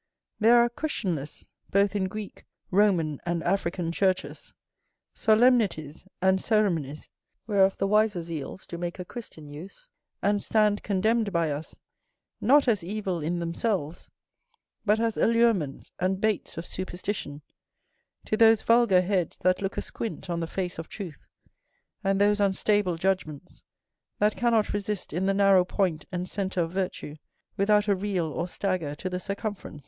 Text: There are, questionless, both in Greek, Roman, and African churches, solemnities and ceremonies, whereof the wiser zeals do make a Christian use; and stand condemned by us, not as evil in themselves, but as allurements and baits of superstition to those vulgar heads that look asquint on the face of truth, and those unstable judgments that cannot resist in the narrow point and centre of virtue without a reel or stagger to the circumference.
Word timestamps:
There 0.39 0.57
are, 0.59 0.67
questionless, 0.67 1.45
both 1.69 1.95
in 1.95 2.05
Greek, 2.07 2.43
Roman, 2.71 3.19
and 3.23 3.43
African 3.43 3.91
churches, 3.91 4.51
solemnities 5.13 6.07
and 6.23 6.41
ceremonies, 6.41 7.07
whereof 7.45 7.77
the 7.77 7.85
wiser 7.85 8.21
zeals 8.21 8.65
do 8.65 8.79
make 8.79 8.97
a 8.97 9.05
Christian 9.05 9.47
use; 9.47 9.87
and 10.23 10.41
stand 10.41 10.81
condemned 10.81 11.31
by 11.31 11.51
us, 11.51 11.77
not 12.41 12.67
as 12.67 12.83
evil 12.83 13.19
in 13.19 13.37
themselves, 13.37 14.09
but 14.83 14.99
as 14.99 15.17
allurements 15.17 15.91
and 15.99 16.19
baits 16.19 16.57
of 16.57 16.65
superstition 16.65 17.43
to 18.25 18.35
those 18.35 18.63
vulgar 18.63 19.03
heads 19.03 19.37
that 19.37 19.61
look 19.61 19.77
asquint 19.77 20.31
on 20.31 20.39
the 20.39 20.47
face 20.47 20.79
of 20.79 20.89
truth, 20.89 21.27
and 22.03 22.19
those 22.19 22.39
unstable 22.41 22.97
judgments 22.97 23.61
that 24.17 24.35
cannot 24.35 24.73
resist 24.73 25.13
in 25.13 25.27
the 25.27 25.33
narrow 25.35 25.63
point 25.63 26.05
and 26.11 26.27
centre 26.27 26.61
of 26.61 26.71
virtue 26.71 27.17
without 27.55 27.87
a 27.87 27.95
reel 27.95 28.25
or 28.31 28.47
stagger 28.47 28.95
to 28.95 29.07
the 29.07 29.19
circumference. 29.19 29.79